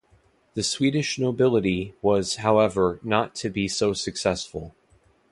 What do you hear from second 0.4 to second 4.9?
The Swedish nobility was however not to be so successful.